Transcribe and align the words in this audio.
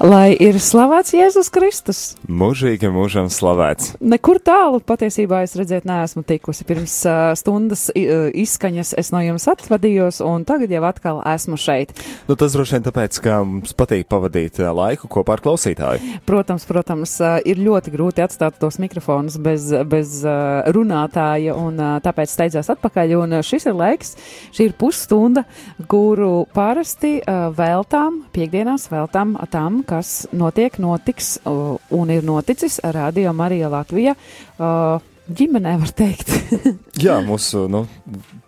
Lai 0.00 0.32
ir 0.40 0.56
slavēts 0.56 1.12
Jēzus 1.12 1.50
Kristus. 1.52 1.98
Mūžīgi 2.30 2.86
mūžam 2.94 3.26
slavēts. 3.32 3.96
Nekur 3.98 4.38
tālu 4.44 4.78
patiesībā 4.86 5.40
es 5.42 5.56
redzēt 5.58 5.86
neesmu 5.88 6.22
tikusi. 6.26 6.62
Pirms 6.68 6.92
uh, 7.08 7.32
stundas 7.38 7.88
uh, 7.90 8.28
izskaņas 8.30 8.92
es 9.00 9.10
no 9.10 9.22
jums 9.24 9.48
atvadījos, 9.50 10.20
un 10.22 10.44
tagad 10.46 10.70
jau 10.70 10.84
atkal 10.86 11.18
esmu 11.26 11.58
šeit. 11.58 11.90
Nu, 12.28 12.36
tas 12.38 12.54
droši 12.54 12.76
vien 12.76 12.86
tāpēc, 12.86 13.18
ka 13.24 13.40
mums 13.42 13.74
patīk 13.74 14.06
pavadīt 14.12 14.60
uh, 14.62 14.70
laiku 14.76 15.10
kopā 15.10 15.34
ar 15.36 15.42
klausītāju. 15.42 16.20
Protams, 16.28 16.66
protams, 16.70 17.16
uh, 17.18 17.40
ir 17.42 17.58
ļoti 17.58 17.94
grūti 17.96 18.22
atstāt 18.22 18.60
tos 18.62 18.78
mikrofonus 18.82 19.40
bez, 19.42 19.66
bez 19.90 20.20
uh, 20.22 20.62
runātāja, 20.70 21.58
un 21.58 21.82
uh, 21.82 21.98
tāpēc 22.04 22.30
steidzās 22.30 22.70
atpakaļ. 22.76 23.16
Un 23.24 23.38
uh, 23.40 23.44
šis 23.46 23.66
ir 23.72 23.78
laiks, 23.80 24.14
šī 24.54 24.70
ir 24.70 24.76
pusstunda, 24.78 25.42
kuru 25.90 26.46
parasti 26.54 27.16
uh, 27.24 27.48
veltām, 27.58 28.22
piekdienās 28.30 28.86
veltām 28.94 29.34
tam, 29.50 29.82
kas 29.82 30.28
notiek, 30.30 30.78
notiks 30.78 31.34
uh, 31.42 31.74
un 31.90 32.14
ir 32.14 32.19
noticis 32.26 32.80
Radio 32.96 33.32
Marija 33.36 33.70
Latvija. 33.72 34.16
Uh, 34.58 35.00
ģimenē, 35.36 35.74
var 35.80 35.92
teikt. 35.94 36.32
Jā, 37.04 37.18
mūsu, 37.24 37.64
nu, 37.70 37.84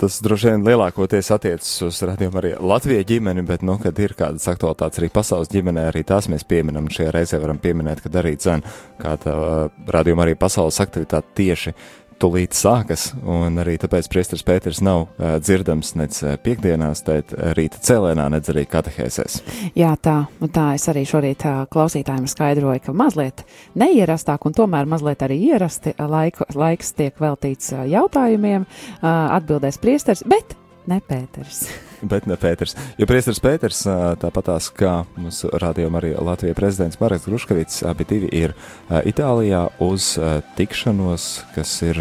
tas 0.00 0.18
droši 0.24 0.50
vien 0.50 0.66
lielākoties 0.66 1.30
attiecas 1.34 1.70
uz 1.86 2.00
radījumu 2.08 2.40
arī 2.40 2.52
Latvijas 2.58 3.06
ģimeni, 3.08 3.44
bet, 3.46 3.64
nu, 3.66 3.76
kad 3.82 3.98
ir 4.02 4.16
kādas 4.18 4.48
aktualitātes 4.50 5.00
arī 5.00 5.10
pasaules 5.14 5.50
ģimenē, 5.52 5.86
arī 5.90 6.04
tās 6.08 6.28
mēs 6.32 6.46
pieminam. 6.48 6.90
Šajā 6.92 7.14
reizē 7.14 7.40
varam 7.42 7.60
pieminēt, 7.62 8.02
kad 8.04 8.18
arī 8.22 8.34
dzēn 8.40 8.64
kāda 9.02 9.36
uh, 9.36 9.82
radījuma 9.94 10.26
arī 10.26 10.36
pasaules 10.38 10.80
aktivitāte 10.82 11.36
tieši 11.38 11.74
tūlīt 12.20 12.56
sākas, 12.56 13.10
un 13.22 13.60
arī 13.62 13.78
tāpēc 13.80 14.08
priesteris 14.12 14.44
Pēters 14.46 14.82
nav 14.84 15.04
uh, 15.06 15.36
dzirdams 15.42 15.94
nec 16.00 16.18
piekdienās, 16.44 17.04
tēt 17.06 17.34
rīta 17.58 17.80
cēlēnā, 17.82 18.28
nec 18.32 18.48
arī 18.52 18.64
katehēsēs. 18.70 19.38
Jā, 19.78 19.94
tā, 20.02 20.16
tā 20.54 20.66
es 20.76 20.88
arī 20.92 21.04
šorīt 21.08 21.46
uh, 21.48 21.62
klausītājiem 21.72 22.28
skaidroju, 22.30 22.84
ka 22.86 22.96
mazliet 22.96 23.44
neierastāk 23.78 24.48
un 24.48 24.56
tomēr 24.56 24.90
mazliet 24.90 25.24
arī 25.26 25.38
ierasti 25.52 25.94
laiku, 25.98 26.48
laiks 26.58 26.94
tiek 26.98 27.22
veltīts 27.22 27.72
uh, 27.76 27.86
jautājumiem, 27.90 28.66
uh, 28.66 29.08
atbildēs 29.38 29.80
priesteris, 29.82 30.26
bet 30.28 30.56
ne 30.90 31.00
Pēters. 31.08 31.66
Bet 32.10 32.26
ne 32.26 32.36
Pēters. 32.40 32.74
Jo 32.98 33.06
priesteris 33.10 33.40
Pēters, 33.42 33.82
tāpatās 34.22 34.70
kā 34.74 35.02
mūsu 35.16 35.50
rādījuma 35.62 36.00
arī 36.00 36.14
Latvijas 36.18 36.58
prezidents 36.58 36.98
Mareks 37.00 37.28
Gruškavits, 37.28 37.82
abi 37.88 38.06
divi 38.08 38.30
ir 38.42 38.54
Itālijā 38.90 39.68
uz 39.82 40.14
tikšanos, 40.58 41.28
kas 41.54 41.76
ir 41.86 42.00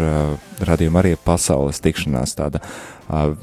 rādījuma 0.62 1.02
arī 1.04 1.14
pasaules 1.22 1.80
tikšanās 1.84 2.34
tāda. 2.38 2.62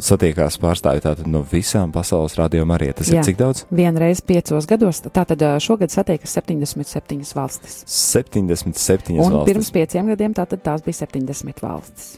Satiekās 0.01 0.55
pārstāvji 0.57 1.03
tātad 1.03 1.27
no 1.29 1.43
visām 1.45 1.91
pasaules 1.93 2.33
rādījuma 2.39 2.77
arī. 2.79 2.87
Tas 2.97 3.11
Jā, 3.11 3.19
ir 3.19 3.27
cik 3.27 3.37
daudz? 3.37 3.65
Vienreiz 3.75 4.23
piecos 4.25 4.65
gados. 4.69 5.03
Tātad 5.05 5.43
šogad 5.61 5.93
satiekas 5.93 6.33
77 6.39 7.35
valstis. 7.37 7.83
77 7.85 9.19
Un 9.19 9.21
valstis. 9.27 9.51
pirms 9.51 9.69
pieciem 9.75 10.09
gadiem 10.15 10.33
tātad 10.33 10.63
tās 10.65 10.81
bija 10.85 11.03
70 11.03 11.61
valstis. 11.61 12.17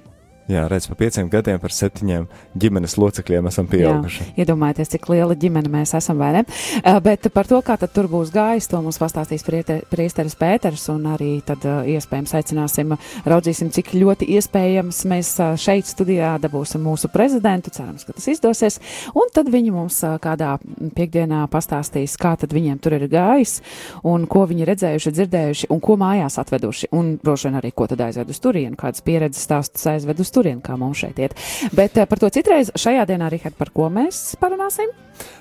Jā, 0.52 0.66
redz, 0.68 0.90
pa 0.90 0.98
pieciem 1.00 1.30
gadiem 1.32 1.60
par 1.64 1.72
septiņiem 1.72 2.26
ģimenes 2.60 2.98
locekļiem 3.00 3.46
esam 3.48 3.68
pieauguši. 3.72 4.26
Jā, 4.34 4.44
iedomājieties, 4.44 4.90
cik 4.92 5.06
liela 5.08 5.36
ģimene 5.40 5.70
mēs 5.72 5.94
esam, 5.96 6.18
vai 6.20 6.32
ne? 6.36 6.42
Uh, 6.82 6.98
bet 7.04 7.30
par 7.32 7.48
to, 7.48 7.62
kā 7.64 7.78
tad 7.80 7.94
tur 7.96 8.10
būs 8.12 8.34
gājis, 8.36 8.68
to 8.68 8.82
mums 8.84 9.00
pastāstīs 9.00 9.46
priesteris 9.48 10.36
Pēters, 10.36 10.84
un 10.92 11.06
arī 11.14 11.30
tad 11.48 11.64
uh, 11.64 11.88
iespējams 11.88 12.36
aicināsim, 12.42 12.92
raudzīsim, 13.24 13.70
cik 13.72 13.94
ļoti 13.96 14.28
iespējams 14.36 15.00
mēs 15.12 15.30
uh, 15.40 15.54
šeit 15.56 15.88
studijā 15.88 16.34
dabūsim 16.44 16.84
mūsu 16.84 17.08
prezidentu, 17.14 17.72
cerams, 17.72 18.04
ka 18.04 18.18
tas 18.18 18.28
izdosies, 18.34 18.82
un 19.16 19.32
tad 19.32 19.48
viņi 19.54 19.72
mums 19.78 20.02
kādā 20.20 20.58
piekdienā 20.98 21.46
pastāstīs, 21.54 22.18
kā 22.20 22.34
tad 22.42 22.52
viņiem 22.58 22.82
tur 22.84 22.98
ir 22.98 23.08
gājis, 23.12 23.62
un 24.04 24.28
ko 24.28 24.44
viņi 24.52 24.68
redzējuši, 24.74 25.16
dzirdējuši, 25.16 25.72
un 25.72 25.80
ko 25.80 25.96
mājās 26.02 26.42
atveduši, 26.44 26.92
un 26.98 27.16
droši 27.24 27.48
vien 27.48 27.60
arī, 27.62 27.72
ko 27.72 27.88
tad 27.88 28.04
aizved 28.10 28.36
uz 28.36 28.44
turienu, 28.44 28.76
kādas 28.80 29.06
pieredzes 29.06 29.48
stāstus 29.48 29.88
aizved 29.94 30.20
uz 30.20 30.28
turienu 30.28 30.41
turien, 30.42 30.62
kā 30.66 30.78
mums 30.80 31.04
šeit 31.06 31.22
iet. 31.22 31.38
Bet 31.78 32.00
uh, 32.02 32.08
par 32.10 32.22
to 32.22 32.32
citreiz 32.34 32.74
šajā 32.74 33.06
dienā, 33.10 33.30
Rihard, 33.32 33.58
par 33.60 33.70
ko 33.76 33.90
mēs 33.94 34.34
parunāsim? 34.42 34.90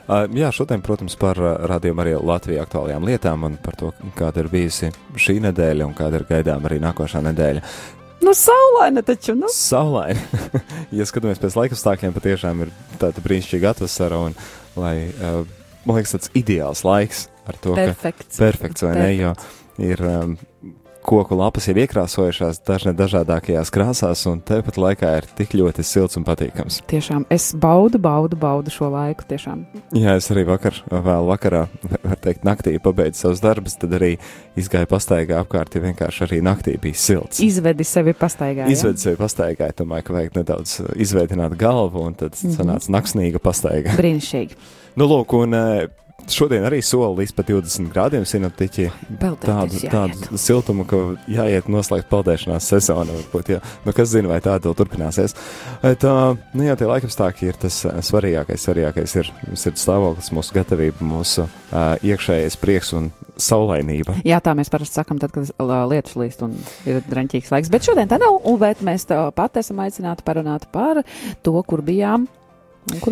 Uh, 0.05 0.27
jā, 0.37 0.51
šodien, 0.53 0.83
protams, 0.85 1.17
par 1.21 1.41
uh, 1.41 1.55
radījumu 1.71 2.05
arī 2.05 2.17
Latvijas 2.19 2.67
aktuālajām 2.67 3.09
lietām 3.09 3.49
un 3.49 3.57
par 3.65 3.79
to, 3.81 3.95
kāda 4.19 4.45
ir 4.45 4.51
bijusi 4.53 4.93
šī 5.17 5.39
nedēļa 5.47 5.89
un 5.89 5.97
kāda 5.97 6.21
ir 6.21 6.29
gaidām 6.29 6.69
arī 6.69 6.81
nākošā 6.85 7.25
nedēļa. 7.31 7.65
Nu, 8.21 8.35
saulaina 8.37 9.01
taču, 9.07 9.33
nu. 9.39 9.49
Saulaina. 9.55 10.21
ja 10.99 11.07
skatāmies 11.09 11.41
pēc 11.41 11.57
laikapstākļiem, 11.57 12.13
patiešām 12.17 12.67
ir 12.67 12.75
tāda 13.01 13.25
brīnišķīga 13.25 13.73
atvasara 13.73 14.19
un, 14.27 14.37
lai, 14.77 14.95
uh, 15.09 15.41
man 15.87 15.97
liekas, 15.97 16.19
tāds 16.19 16.35
ideāls 16.37 16.85
laiks 16.85 17.29
ar 17.49 17.57
to, 17.63 17.73
perfekts. 17.79 18.37
ka 18.37 18.45
perfekts 18.45 18.85
vai 18.85 18.93
Perfekt. 18.99 19.07
ne, 19.07 19.17
jo 19.23 19.33
ir 19.81 20.05
um, 20.05 20.37
koku 21.03 21.37
lapas 21.37 21.67
jau 21.69 21.75
iekrāsojušās 21.81 22.61
dažne 22.67 22.93
dažādākajās 22.97 23.73
krāsās, 23.75 24.23
un 24.31 24.41
tepat 24.47 24.79
laikā 24.81 25.11
ir 25.19 25.29
tik 25.39 25.55
ļoti 25.59 25.85
silts 25.87 26.19
un 26.21 26.27
patīkams. 26.27 26.81
Tiešām 26.91 27.27
es 27.33 27.51
baudu, 27.59 28.01
baudu, 28.03 28.39
baudu 28.41 28.73
šo 28.73 28.91
laiku. 28.93 29.27
Tiešām. 29.31 29.65
Jā, 29.97 30.17
es 30.21 30.31
arī 30.33 30.45
vakar, 30.49 30.77
vēl 30.91 31.29
vakarā, 31.31 31.65
var 32.07 32.21
teikt, 32.23 32.45
naktī 32.49 32.77
pabeidzu 32.83 33.25
savus 33.25 33.43
darbus, 33.45 33.77
tad 33.81 33.95
arī 33.99 34.13
izgāju 34.61 34.91
pastaigā 34.91 35.41
apkārt, 35.45 35.77
ja 35.77 35.85
vienkārši 35.85 36.27
arī 36.29 36.41
naktī 36.45 36.77
bija 36.81 36.99
silts. 36.99 37.41
Izvedi 37.45 37.87
sevi 37.89 38.15
pastaigā. 38.17 38.69
Izvedi 38.73 39.05
sevi 39.05 39.21
pastaigā, 39.21 39.71
domāju, 39.77 40.09
ka 40.09 40.19
vajag 40.19 40.37
nedaudz 40.41 40.77
izveidināt 41.01 41.57
galvu, 41.61 42.05
un 42.07 42.15
tad 42.15 42.37
mm 42.37 42.51
-hmm. 42.51 42.57
sanāca 42.59 42.95
naksnīga 42.97 43.43
pastaigā. 43.43 43.97
Brīnišķīgi. 43.97 44.61
Nu, 44.97 45.07
lūk, 45.07 45.35
un 45.39 45.55
Šodien 46.31 46.65
arī 46.67 46.81
sola 46.85 47.11
līdz 47.21 47.33
pat 47.37 47.49
20 47.51 47.91
grādiem 47.93 48.27
sinaptiķi. 48.29 48.89
Tādu, 49.21 49.81
tādu 49.91 50.41
siltumu, 50.41 50.85
ka 50.89 51.01
jāiet 51.31 51.71
noslēgt 51.73 52.11
peldēšanās 52.11 52.69
sezona. 52.73 53.15
Varbūt, 53.17 53.53
jā. 53.55 53.61
nu, 53.87 53.95
kas 53.97 54.13
zina, 54.13 54.31
vai 54.33 54.41
tāda 54.45 54.69
vēl 54.69 54.77
turpināsies. 54.79 55.37
Tā, 55.81 56.15
nu, 56.37 56.67
jā, 56.67 56.77
tie 56.79 56.91
laikapstākļi 56.91 57.51
ir 57.51 57.61
tas 57.65 57.81
svarīgākais. 58.11 58.67
Svarīgākais 58.67 59.17
ir 59.23 59.33
sirds 59.59 59.87
stāvoklis, 59.87 60.33
mūsu 60.37 60.57
gatavība, 60.57 61.07
mūsu 61.07 61.47
uh, 61.47 61.95
iekšējais 62.07 62.59
prieks 62.61 62.95
un 62.99 63.11
saulainība. 63.41 64.19
Jā, 64.27 64.41
tā 64.45 64.55
mēs 64.59 64.73
parasti 64.73 65.01
sakam, 65.01 65.21
tad, 65.23 65.33
kad 65.35 65.51
lietus 65.91 66.19
līst 66.21 66.45
un 66.47 66.57
ir 66.89 67.01
draņķīgs 67.09 67.55
laiks. 67.55 67.73
Bet 67.73 67.89
šodien 67.89 68.11
tā 68.11 68.21
nav, 68.21 68.43
un 68.45 68.61
mēs 68.87 69.09
pat 69.09 69.61
esam 69.61 69.81
aicināti 69.85 70.27
parunāt 70.27 70.69
par 70.75 71.03
to, 71.45 71.57
kur 71.67 71.85
bijām 71.87 72.29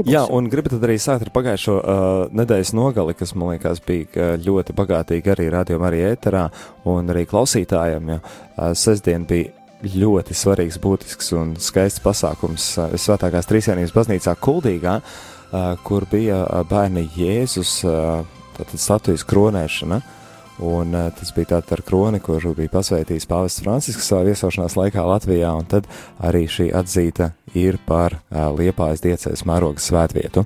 Jā, 0.09 0.23
un 0.33 0.49
gribu 0.49 0.73
tad 0.73 0.85
arī 0.87 0.97
sākt 1.01 1.27
ar 1.27 1.31
pagājušo 1.35 1.75
uh, 1.77 2.21
nedēļas 2.35 2.73
nogali, 2.77 3.15
kas 3.19 3.35
man 3.37 3.53
liekas 3.53 3.83
bija 3.85 4.33
ļoti 4.41 4.75
bagātīga 4.77 5.35
arī 5.35 5.49
rādījumā, 5.53 5.91
arī 5.91 6.01
ēterā 6.09 6.47
un 6.89 7.13
arī 7.13 7.27
klausītājiem. 7.29 8.15
Ja, 8.15 8.19
uh, 8.23 8.73
sestdien 8.73 9.29
bija 9.29 9.53
ļoti 9.93 10.35
svarīgs, 10.35 10.81
būtisks 10.83 11.35
un 11.37 11.55
skaists 11.61 12.03
pasākums 12.03 12.71
uh, 12.81 12.97
Svētākās 12.97 13.51
Trīsvienības 13.51 13.95
baznīcā 13.95 14.35
Kuldīgā, 14.41 14.99
uh, 15.03 15.73
kur 15.85 16.09
bija 16.11 16.47
uh, 16.47 16.65
bērni 16.69 17.05
Jēzus 17.19 17.83
uh, 17.87 18.25
statujas 18.73 19.27
kronēšana. 19.29 20.01
Uh, 20.01 20.15
Un, 20.59 20.91
uh, 20.95 21.07
tas 21.15 21.31
bija 21.35 21.53
tāds 21.53 21.71
ar 21.77 21.85
kroni, 21.87 22.19
kur 22.19 22.43
bija 22.59 22.73
pasveitījis 22.73 23.29
Pāvests 23.31 23.63
Francisks 23.63 24.09
savā 24.11 24.25
viesošanās 24.27 24.75
laikā 24.75 25.05
Latvijā, 25.07 25.53
un 25.55 25.69
tad 25.71 25.87
arī 26.19 26.49
šī 26.51 26.73
atzīta 26.75 27.31
ir 27.59 27.79
par 27.87 28.19
uh, 28.19 28.49
Liepājas 28.57 29.03
diecēs 29.05 29.45
mēroga 29.49 29.83
svētvietu. 29.83 30.45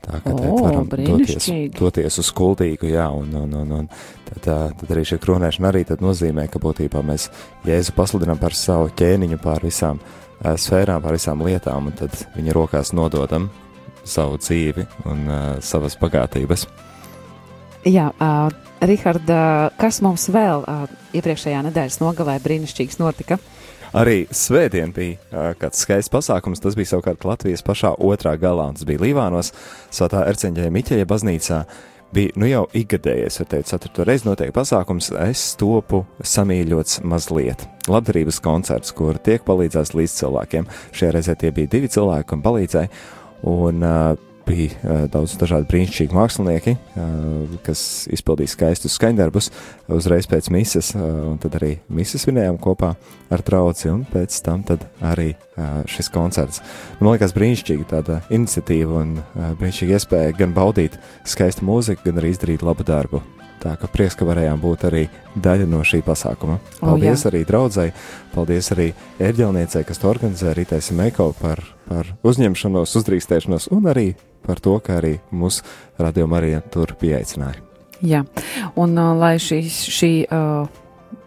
Tā 0.00 0.16
kā 0.24 0.32
oh, 0.32 0.62
varam 0.64 0.86
doties, 0.88 1.50
doties 1.76 2.16
uz 2.22 2.30
kuldīgu, 2.32 2.88
jā, 2.88 3.04
un, 3.12 3.34
un, 3.36 3.52
un, 3.60 3.74
un 3.82 3.88
tad, 4.30 4.46
uh, 4.48 4.70
tad 4.80 4.94
arī 4.94 5.04
šī 5.10 5.20
kronēšana 5.20 5.70
arī 5.70 5.84
nozīmē, 6.00 6.46
ka 6.48 6.62
būtībā 6.62 7.02
mēs 7.04 7.28
Jēzu 7.68 7.94
pasludinām 7.98 8.40
par 8.40 8.56
savu 8.56 8.88
ķēniņu 8.96 9.40
pār 9.44 9.66
visām 9.68 10.00
uh, 10.00 10.54
sfērām, 10.56 11.04
pār 11.04 11.18
visām 11.18 11.44
lietām, 11.44 11.92
un 11.92 11.98
tad 12.00 12.16
viņa 12.36 12.56
rokās 12.56 12.94
nododam 12.96 13.50
savu 14.08 14.40
dzīvi 14.40 14.86
un 15.10 15.26
uh, 15.28 15.42
savas 15.60 15.98
bagātības. 16.00 16.66
Jā, 17.88 18.10
uh, 18.12 18.48
Riharda, 18.84 19.70
kas 19.80 20.00
mums 20.04 20.26
vēl 20.32 20.64
uh, 20.64 20.84
iepriekšējā 21.16 21.60
nedēļas 21.68 22.00
nogalē 22.00 22.38
brīnišķīgs 22.44 23.00
notika? 23.00 23.36
Arī 23.96 24.22
svētdien 24.30 24.92
bija 24.94 25.52
kāds 25.58 25.82
skaists 25.82 26.12
pasākums. 26.12 26.62
Tas 26.62 26.76
bija 26.78 26.92
savukārt 26.92 27.24
Latvijas 27.26 27.64
pašā 27.66 27.96
otrā 27.98 28.36
galā, 28.38 28.68
un 28.70 28.78
tas 28.78 28.86
bija 28.86 29.02
Līvānos, 29.02 29.50
Svētā 29.90 30.22
Erceņģeļa 30.30 30.74
Miķeļa 30.76 31.08
baznīcā. 31.10 31.64
Bija 32.14 32.34
nu 32.42 32.46
jau 32.50 32.64
ikgadējais, 32.74 33.36
var 33.38 33.48
teikt, 33.52 33.68
ceturto 33.70 34.06
reizi 34.06 34.26
notiek 34.26 34.50
pasākums, 34.54 35.12
es 35.22 35.44
topu 35.58 36.02
samīļots 36.26 37.04
mazliet. 37.06 37.62
Labdarības 37.90 38.40
koncerts, 38.42 38.94
kur 38.98 39.18
tiek 39.22 39.44
palīdzēts 39.46 39.94
līdz 39.94 40.16
cilvēkiem. 40.18 40.66
Šajā 40.90 41.12
reizē 41.14 41.36
tie 41.38 41.52
bija 41.54 41.70
divi 41.70 41.90
cilvēki, 41.90 42.26
kam 42.32 42.42
palīdzēja. 42.46 42.90
Un 43.50 43.86
uh, 43.86 44.29
bija 44.46 44.70
uh, 44.70 45.02
daudz 45.10 45.36
dažādu 45.40 45.68
brīnišķīgu 45.70 46.16
mākslinieki, 46.16 46.76
uh, 46.76 47.56
kas 47.66 47.82
izpildīja 48.12 48.54
skaistus 48.54 48.96
skaņdarbus 48.98 49.50
uzreiz 49.96 50.28
pēc 50.30 50.50
mises, 50.54 50.92
uh, 50.96 51.02
un 51.30 51.40
tad 51.42 51.58
arī 51.60 51.76
mises 51.88 52.24
svinējām 52.26 52.60
kopā 52.62 52.94
ar 53.30 53.44
draugu, 53.46 53.76
un 53.92 54.06
pēc 54.10 54.38
tam 54.46 54.64
arī 55.00 55.32
uh, 55.34 55.82
šis 55.90 56.12
koncerts. 56.12 56.62
Man 57.00 57.14
liekas, 57.14 57.34
brīnišķīgi 57.36 57.90
tāda 57.90 58.20
iniciatīva 58.30 59.02
un 59.04 59.18
uh, 59.20 59.52
brīnišķīga 59.60 59.98
iespēja 59.98 60.38
gan 60.40 60.56
baudīt 60.56 60.98
skaistu 61.24 61.66
mūziku, 61.68 62.08
gan 62.08 62.22
arī 62.22 62.34
izdarīt 62.34 62.66
labu 62.66 62.86
darbu. 62.86 63.24
Tā 63.60 63.74
ka 63.76 63.90
prieks, 63.92 64.16
ka 64.16 64.24
varējām 64.24 64.60
būt 64.62 64.86
arī 64.88 65.02
daļa 65.36 65.66
no 65.68 65.82
šī 65.84 66.00
pasākuma. 66.06 66.56
Paldies 66.80 67.26
o, 67.26 67.28
arī 67.28 67.42
draudzēji, 67.48 67.92
paldies 68.32 68.72
arī 68.72 68.88
ērģelniecei, 69.20 69.84
kas 69.84 70.00
to 70.00 70.08
organizē, 70.08 70.54
Rītēsi 70.56 70.96
Meiko 70.96 71.30
par, 71.36 71.60
par 71.90 72.08
uzņemšanos, 72.24 72.96
uzdrīkstēšanos 73.02 73.68
un 73.76 73.90
arī 73.92 74.06
par 74.46 74.62
to, 74.64 74.78
ka 74.80 74.96
arī 75.02 75.18
mūsu 75.28 75.66
radio 76.00 76.24
Marija 76.30 76.62
tur 76.72 76.96
pieaicināja. 77.00 77.60
Jā, 78.00 78.24
un 78.80 78.96
uh, 78.96 79.12
lai 79.20 79.34
šī, 79.36 79.60
šī 79.68 80.12
uh, 80.24 80.64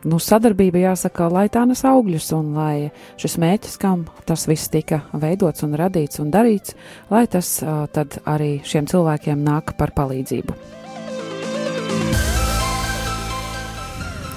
nu, 0.09 0.17
sadarbība, 0.17 0.81
jāsaka, 0.87 1.29
lai 1.29 1.45
tā 1.53 1.67
nes 1.69 1.83
augļus, 1.85 2.31
un 2.33 2.53
lai 2.57 2.89
šis 3.21 3.37
mēķis, 3.41 3.77
kam 3.81 4.07
tas 4.25 4.47
viss 4.49 4.71
tika 4.73 5.03
veidots 5.13 5.65
un 5.67 5.77
radīts 5.77 6.21
un 6.23 6.33
darīts, 6.33 6.73
lai 7.13 7.27
tas 7.29 7.59
uh, 7.61 7.85
tad 7.93 8.17
arī 8.25 8.55
šiem 8.65 8.89
cilvēkiem 8.89 9.45
nāk 9.45 9.77
par 9.77 9.93
palīdzību. 9.93 10.81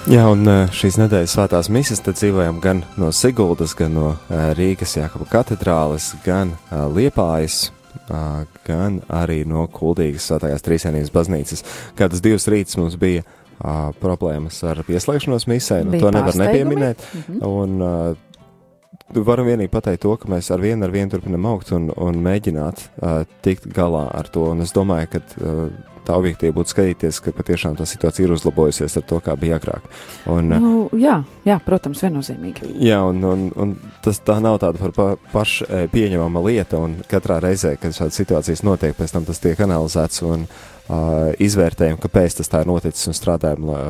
Jā, 0.06 0.22
un 0.30 0.46
šīs 0.70 1.00
nedēļas 1.00 1.32
svētās 1.34 1.68
misijas 1.72 1.98
tad 2.06 2.14
dzīvojam 2.14 2.60
gan 2.62 2.84
no 2.94 3.08
Siguldas, 3.10 3.72
gan 3.74 3.96
no 3.96 4.12
Rīgas 4.54 4.94
Jākapa 5.00 5.26
katedrāles, 5.32 6.12
gan 6.22 6.52
Liepājas, 6.70 7.72
gan 8.68 9.00
arī 9.10 9.40
no 9.50 9.64
Kuldīgas 9.66 10.28
svētājās 10.30 10.62
trīsienības 10.62 11.10
baznīcas. 11.10 11.64
Kādas 11.98 12.22
divas 12.22 12.46
rītas 12.52 12.78
mums 12.78 12.94
bija 13.00 13.24
problēmas 13.98 14.60
ar 14.68 14.84
pieslēgšanos 14.86 15.48
misē, 15.50 15.80
nu, 15.88 15.98
to 15.98 16.14
nevar 16.14 16.38
nepieminēt. 16.38 17.02
Mm 17.02 17.26
-hmm. 17.26 17.46
un, 17.50 18.16
varam 19.14 19.46
vienīgi 19.46 19.70
pateikt 19.72 20.02
to, 20.04 20.14
ka 20.20 20.30
mēs 20.30 20.50
ar 20.54 20.62
vienu 20.62 20.86
ar 20.86 20.94
vienu 20.94 21.12
turpinam 21.12 21.46
augt 21.50 21.72
un, 21.76 21.90
un 21.94 22.22
mēģināt 22.24 22.86
uh, 22.86 23.20
tikt 23.44 23.68
galā 23.74 24.06
ar 24.14 24.30
to. 24.32 24.48
Un 24.54 24.64
es 24.64 24.74
domāju, 24.74 25.12
ka 25.14 25.22
uh, 25.22 25.68
tā 26.06 26.16
objektīvi 26.18 26.54
būtu 26.54 26.72
skatīties, 26.72 27.18
ka 27.22 27.34
patiešām 27.34 27.76
tā 27.78 27.86
situācija 27.88 28.26
ir 28.26 28.34
uzlabojusies 28.36 28.98
ar 28.98 29.04
to, 29.10 29.18
kā 29.24 29.34
bija 29.38 29.58
agrāk. 29.60 29.86
Un, 30.30 30.52
nu, 30.62 30.72
jā, 30.98 31.18
jā, 31.46 31.58
protams, 31.66 32.02
viennozīmīgi. 32.06 32.70
Jā, 32.86 33.00
un, 33.08 33.22
un, 33.26 33.46
un 33.58 33.74
tas 34.04 34.20
tā 34.26 34.38
nav 34.42 34.60
tāda 34.62 34.80
par 34.82 34.94
pa, 34.96 35.08
pašu 35.32 35.66
pieņemama 35.92 36.44
lieta, 36.46 36.80
un 36.82 36.98
katrā 37.10 37.40
reizē, 37.42 37.74
kad 37.80 37.96
šādas 37.96 38.20
situācijas 38.22 38.62
notiek, 38.66 38.94
pēc 38.98 39.16
tam 39.16 39.26
tas 39.28 39.42
tiek 39.42 39.62
analizēts 39.66 40.22
un 40.26 40.46
uh, 40.46 41.32
izvērtējam, 41.42 41.98
kāpēc 42.02 42.38
tas 42.40 42.52
tā 42.52 42.62
ir 42.62 42.70
noticis 42.70 43.10
un 43.10 43.18
strādājam, 43.18 43.66
lai, 43.70 43.82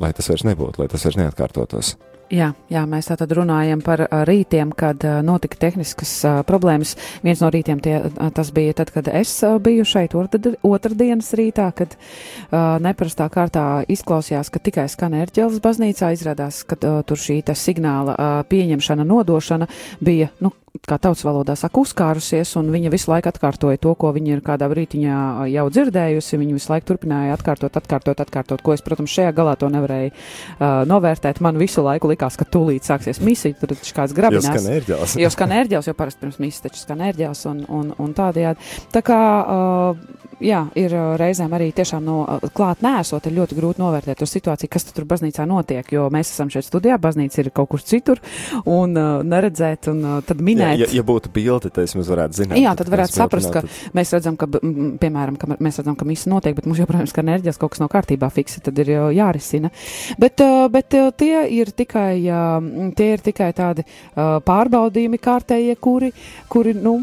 lai 0.00 0.14
tas 0.16 0.32
vairs 0.32 0.48
nebūtu, 0.48 0.80
lai 0.80 0.88
tas 0.92 1.04
vairs 1.04 1.20
neatkārtotos. 1.20 1.96
Jā, 2.30 2.52
jā, 2.70 2.84
mēs 2.86 3.08
tātad 3.10 3.32
runājam 3.34 3.80
par 3.82 4.04
rītiem, 4.28 4.70
kad 4.78 5.02
notika 5.26 5.58
tehniskas 5.64 6.12
problēmas. 6.46 6.92
Viens 7.26 7.40
no 7.42 7.48
rītiem 7.50 7.80
tie, 7.82 7.96
tas 8.36 8.52
bija 8.54 8.76
tad, 8.78 8.92
kad 8.94 9.10
es 9.10 9.32
biju 9.64 9.82
šeit 9.88 10.14
otrdienas 10.14 11.32
rītā, 11.34 11.66
kad 11.74 11.96
uh, 11.96 12.78
neparastā 12.86 13.26
kārtā 13.34 13.64
izklausījās, 13.90 14.52
ka 14.54 14.62
tikai 14.62 14.86
skan 14.92 15.18
ērģeles 15.18 15.58
baznīcā. 15.64 16.12
Izrādās, 16.14 16.62
ka 16.70 16.78
uh, 16.78 17.00
tur 17.02 17.18
šī 17.18 17.40
signāla 17.50 18.14
uh, 18.14 18.38
pieņemšana, 18.46 19.08
nodošana 19.10 19.66
bija, 19.98 20.30
nu, 20.38 20.54
kā 20.86 20.96
tautas 21.02 21.22
valodā 21.26 21.56
saka, 21.58 21.82
uzkārusies, 21.82 22.52
un 22.60 22.70
viņa 22.72 22.92
visu 22.92 23.10
laiku 23.10 23.30
atkārtoja 23.30 23.80
to, 23.82 23.92
ko 23.98 24.12
viņa 24.14 24.32
ir 24.36 24.42
kādā 24.44 24.68
brītiņā 24.70 25.16
jau 25.50 25.64
dzirdējusi. 25.74 26.38
Viņa 26.40 26.56
visu 26.56 26.72
laiku 26.72 26.88
turpināja 26.92 27.34
atkārtot, 27.36 27.76
atkārtot, 27.80 28.22
atkārtot, 28.22 28.62
ko 28.64 28.74
es, 28.76 28.84
protams, 28.86 29.12
šajā 29.14 29.34
galā 29.36 29.56
to 29.60 29.70
nevarēju 29.72 30.12
uh, 30.12 30.64
novērtēt. 30.90 31.42
Man 31.44 31.58
visu 31.60 31.84
laiku 31.86 32.10
likās, 32.12 32.38
ka 32.40 32.46
tūlīt 32.46 32.86
sāksies 32.86 33.22
misija, 33.24 33.58
tur 33.60 33.74
taču 33.74 33.96
kāds 33.96 34.16
grabinās. 34.16 34.46
Jau 34.46 34.56
skan 34.56 34.72
ērģels. 34.76 35.18
jau 35.24 35.32
skan 35.34 35.56
ērģels, 35.58 35.90
jo 35.90 35.96
parasti 35.98 36.24
pirms 36.24 36.40
misijas 36.42 36.66
taču 36.68 36.84
skan 36.84 37.04
ērģels 37.10 37.44
un, 37.50 37.62
un, 37.80 37.92
un 37.98 38.16
tādējādi. 38.16 38.72
Tā 38.94 39.04
kā, 39.06 39.20
uh, 39.42 40.19
jā, 40.44 40.64
ir 40.78 40.94
reizēm 41.20 41.52
arī 41.56 41.70
tiešām 41.76 42.04
no 42.04 42.16
klāt 42.56 42.82
nēsot, 42.84 43.26
ir 43.28 43.36
ļoti 43.38 43.58
grūti 43.58 43.82
novērtēt 43.82 44.20
to 44.20 44.28
situāciju, 44.28 44.70
kas 44.72 44.86
tur 44.90 45.06
baznīcā 45.08 45.46
notiek, 45.48 45.86
jo 45.94 46.06
mēs 46.12 46.32
esam 46.32 46.50
šeit 46.52 46.66
studijā, 46.66 46.98
baznīca 47.00 47.42
ir 47.42 47.50
kaut 47.54 47.70
kur 47.72 47.84
citur, 47.84 48.20
un 48.64 48.96
uh, 48.96 49.24
neredzēt, 49.26 49.90
un 49.92 50.02
uh, 50.04 50.18
tad 50.26 50.42
minēt. 50.44 50.78
Ja, 50.80 50.86
ja, 50.86 51.00
ja 51.00 51.06
būtu 51.06 51.32
bilde, 51.34 51.70
tad 51.72 51.94
mēs 51.98 52.10
varētu 52.10 52.40
zināt. 52.42 52.60
Jā, 52.60 52.74
tad 52.78 52.92
varētu 52.92 53.16
saprast, 53.16 53.52
ka 53.54 53.64
tad... 53.64 53.78
mēs 53.96 54.14
redzam, 54.16 54.38
ka, 54.40 54.48
m, 54.60 54.94
piemēram, 55.00 55.38
ka 55.40 55.50
mēs 55.56 55.80
redzam, 55.82 55.98
ka 55.98 56.08
misa 56.08 56.32
notiek, 56.32 56.56
bet 56.58 56.68
mums 56.68 56.80
joprojām 56.82 57.08
skan 57.10 57.28
enerģijas, 57.28 57.60
kaut 57.60 57.74
kas 57.74 57.82
nav 57.84 57.92
kārtībā 57.92 58.30
fiksi, 58.34 58.62
tad 58.66 58.78
ir 58.82 58.92
jārisina. 59.16 59.72
Bet, 60.20 60.42
uh, 60.44 60.66
bet 60.72 60.96
uh, 60.98 61.10
tie 61.16 61.44
ir 61.60 61.72
tikai, 61.76 62.14
uh, 62.26 62.90
tie 62.98 63.12
ir 63.16 63.24
tikai 63.24 63.52
tādi 63.56 63.86
uh, 63.86 64.38
pārbaudījumi 64.46 65.20
kārtējie, 65.22 65.76
kuri, 65.80 66.12
kuri, 66.50 66.74
nu, 66.78 66.98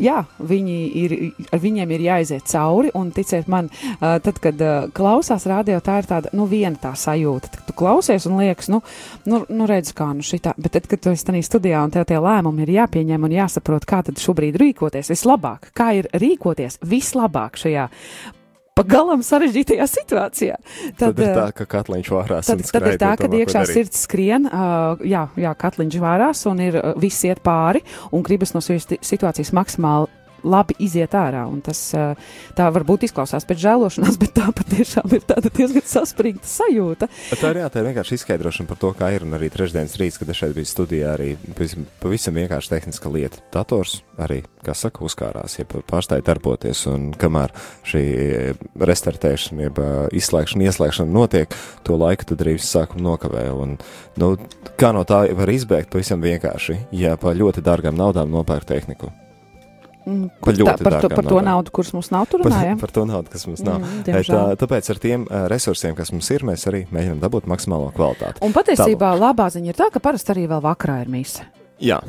jā, 0.00 0.22
viņi 0.38 0.76
ir, 1.02 1.14
ar 1.52 1.60
viņiem 1.62 1.94
ir 1.94 2.04
jāiziet 2.06 2.48
cauri, 2.50 2.90
un 2.98 3.12
ticiet 3.14 3.48
man, 3.52 3.70
tad, 4.00 4.40
kad 4.42 4.60
klausās 4.96 5.46
radio, 5.50 5.78
tā 5.84 6.00
ir 6.02 6.08
tāda, 6.10 6.32
nu, 6.36 6.46
viena 6.50 6.76
tā 6.80 6.94
sajūta. 6.98 7.52
Tad 7.56 7.68
tu 7.68 7.76
klausies 7.78 8.26
un 8.30 8.40
liekas, 8.40 8.70
nu, 8.72 8.82
nu, 9.30 9.42
nu 9.48 9.68
redz, 9.70 9.94
kā 9.96 10.10
nu 10.16 10.26
šitā, 10.26 10.56
bet 10.58 10.76
tad, 10.78 10.88
kad 10.90 11.02
tu 11.02 11.14
esi 11.14 11.28
tajā 11.28 11.46
studijā 11.46 11.82
un 11.84 11.94
tev 11.94 12.06
tie 12.08 12.20
lēmumi 12.22 12.66
ir 12.66 12.76
jāpieņem 12.80 13.28
un 13.28 13.38
jāsaprot, 13.38 13.88
kā 13.88 14.02
tad 14.06 14.22
šobrīd 14.22 14.58
rīkoties 14.62 15.12
vislabāk, 15.14 15.72
kā 15.76 15.92
ir 16.00 16.10
rīkoties 16.12 16.80
vislabāk 16.86 17.60
šajā 17.60 17.88
pagalam 18.78 19.22
sarežģītajā 19.24 19.86
situācijā. 19.90 20.56
Tad, 20.96 21.02
tad 21.02 21.20
ir 21.20 21.34
tā, 21.36 21.46
ka 21.56 21.66
katliņš 21.76 22.12
vārās. 22.14 22.48
Tad, 22.48 22.64
tad 22.72 22.88
ir 22.88 22.98
tā, 23.00 23.12
ka 23.20 23.28
iekšā 23.28 23.64
sirds 23.68 24.04
skrien, 24.06 24.48
uh, 24.48 25.02
jā, 25.08 25.26
jā, 25.40 25.52
katliņš 25.64 26.00
vārās 26.02 26.46
un 26.50 26.64
ir 26.64 26.80
uh, 26.80 26.92
viss 27.00 27.24
iet 27.28 27.42
pāri 27.44 27.84
un 28.12 28.24
gribas 28.26 28.56
no 28.56 28.64
šīs 28.64 28.88
situācijas 29.04 29.52
maksimāli 29.56 30.10
labi 30.44 30.76
iziet 30.82 31.14
ārā. 31.16 31.44
Tas 31.64 31.80
tā 32.56 32.68
varbūt 32.74 33.06
izklausās 33.08 33.46
pēc 33.48 33.62
žēlošanās, 33.64 34.18
bet 34.22 34.34
tā 34.36 34.48
patiešām 34.56 35.16
ir 35.16 35.24
tāda 35.28 35.52
diezgan 35.52 35.86
saspringta 35.88 36.48
sajūta. 36.48 37.08
Tā 37.32 37.52
ir, 37.52 37.62
jā, 37.62 37.70
tā 37.72 37.82
ir 37.82 37.90
vienkārši 37.90 38.18
izskaidrošana 38.18 38.70
par 38.70 38.80
to, 38.82 38.92
kā 38.98 39.12
ir. 39.16 39.26
Un 39.26 39.36
arī 39.38 39.50
trešdienas 39.52 39.96
rīts, 40.00 40.18
kad 40.20 40.32
es 40.32 40.40
šeit 40.40 40.56
biju 40.56 40.68
studijā, 40.68 41.14
arī 41.16 41.32
pavisam, 41.56 41.86
pavisam 42.02 42.38
vienkārši 42.40 42.74
tehniska 42.74 43.12
lieta. 43.12 43.42
Dators 43.54 44.00
arī, 44.22 44.42
kā 44.66 44.74
saka, 44.76 45.04
uzkārās, 45.06 45.58
ja 45.58 45.66
pārstāja 45.68 46.26
darboties. 46.26 46.84
Un 46.90 47.10
kamēr 47.18 47.54
šī 47.88 48.04
restartēšana, 48.82 49.68
jeb 49.68 49.80
izslēgšana, 50.18 50.68
ieslēgšana 50.68 51.12
notiek, 51.12 51.56
to 51.86 51.98
laiku 52.00 52.32
tad 52.32 52.44
arī 52.44 52.56
viss 52.58 52.72
sākuma 52.74 53.12
nokavē. 53.12 53.48
Un, 53.54 53.76
nu, 54.20 54.34
kā 54.80 54.92
no 54.96 55.06
tā 55.08 55.24
var 55.38 55.52
izbēgt 55.52 55.92
pavisam 55.92 56.22
vienkārši, 56.24 56.78
ja 56.98 57.16
pa 57.20 57.34
ļoti 57.36 57.64
dārgām 57.64 57.98
naudām 57.98 58.32
nopērk 58.32 58.68
tehniku. 58.68 59.12
Mm, 60.02 60.32
par, 60.42 60.56
tā, 60.58 60.74
par, 60.82 60.96
to, 60.98 61.10
par 61.12 61.28
to 61.28 61.40
naudu, 61.46 61.70
kuras 61.74 61.92
mums 61.94 62.10
nav 62.10 62.26
tur 62.30 62.42
runājama? 62.42 62.74
Par, 62.80 62.88
par 62.88 62.94
to 62.96 63.04
naudu, 63.06 63.30
kas 63.30 63.46
mums 63.46 63.62
nav. 63.66 63.84
Mm, 63.84 64.24
tā, 64.26 64.42
tāpēc 64.58 64.90
ar 64.90 65.00
tiem 65.02 65.28
resursiem, 65.52 65.94
kas 65.98 66.10
mums 66.14 66.30
ir, 66.34 66.42
mēs 66.48 66.66
arī 66.70 66.82
mēģinām 66.90 67.22
dabūt 67.22 67.46
maksimālo 67.50 67.92
kvalitāti. 67.94 68.42
Un 68.42 68.54
patiesībā 68.56 69.12
Tālāk. 69.12 69.22
labā 69.22 69.48
ziņa 69.54 69.70
ir 69.70 69.78
tā, 69.78 69.88
ka 69.94 70.02
parasti 70.02 70.34
arī 70.34 70.48
vēl 70.50 70.62
vakarā 70.64 71.02
ir 71.04 71.12
mīsa. 71.12 71.46
Jā. 71.82 72.00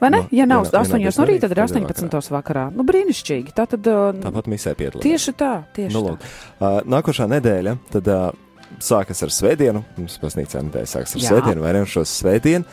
Vai 0.00 0.10
ne? 0.10 0.20
No, 0.24 0.28
ja 0.36 0.46
nav 0.48 0.66
8 0.68 1.00
no 1.00 1.26
rīta, 1.28 1.48
tad 1.48 1.54
ir 1.56 1.62
18 1.64 2.08
vakarā. 2.10 2.36
vakarā. 2.36 2.64
Nu, 2.76 2.84
brīnišķīgi. 2.88 3.54
Tā 3.56 3.66
tad. 3.70 3.86
Uh, 3.88 4.16
Tāpat 4.20 4.50
misē 4.52 4.74
piedalās. 4.76 5.04
Tieši 5.04 5.36
tā, 5.38 5.52
tieši 5.76 5.94
nu, 5.96 6.16
tā. 6.18 6.32
Uh, 6.58 6.80
nākošā 6.96 7.28
nedēļa, 7.36 7.78
tad. 7.94 8.10
Uh, 8.10 8.40
Sākas 8.82 9.20
ar 9.22 9.30
svētdienu, 9.30 9.84
mums 9.94 10.16
baznīcā 10.18 10.58
nedēļa 10.66 10.88
sākas 10.90 11.12
ar 11.14 11.20
Jā. 11.20 11.28
svētdienu, 11.30 11.62
vai 11.62 11.74
ne? 11.76 11.82
Šo 11.86 12.02
svētdienu 12.08 12.64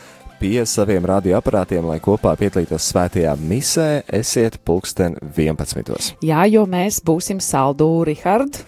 pie 0.42 0.64
saviem 0.66 1.04
radioaparātiem, 1.06 1.84
lai 1.86 2.00
kopā 2.02 2.32
piedalītos 2.38 2.88
svētajā 2.90 3.36
misē, 3.38 4.02
esiet 4.10 4.56
pulksten 4.66 5.14
11. 5.36 6.16
Jā, 6.26 6.42
jo 6.50 6.64
mēs 6.66 6.98
būsim 7.06 7.38
saldū, 7.38 7.86
Rihard. 8.08 8.58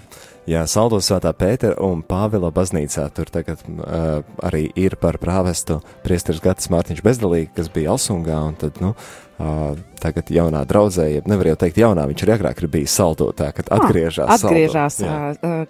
Jā, 0.47 0.63
Saldo 0.71 1.01
Svētā 1.03 1.33
Pētera 1.35 1.81
un 1.83 2.05
Pāvila 2.07 2.53
baznīcā 2.55 3.09
tur 3.17 3.31
tagad 3.33 3.65
uh, 3.65 4.21
arī 4.45 4.69
ir 4.79 4.95
par 5.01 5.17
prāvestu 5.19 5.81
priesteris 6.05 6.43
Gatis 6.45 6.71
Mārtiņš 6.71 7.03
Bezdalīgi, 7.03 7.51
kas 7.57 7.73
bija 7.73 7.95
Alsungā, 7.97 8.39
un 8.53 8.59
tad, 8.61 8.79
nu, 8.85 8.93
uh, 9.39 9.75
tagad 10.05 10.29
jaunā 10.33 10.65
draudzē, 10.69 11.07
ja 11.09 11.23
nevar 11.29 11.49
jau 11.53 11.57
teikt 11.65 11.79
jaunā, 11.81 12.05
viņš 12.11 12.25
arī 12.27 12.35
agrāk 12.37 12.61
ir 12.61 12.69
bijis 12.73 12.97
saldotā, 12.99 13.51
kad 13.57 13.71
ah, 13.71 13.81
atgriežas. 13.81 14.29
Ah, 14.29 14.37
atgriežas 14.37 14.99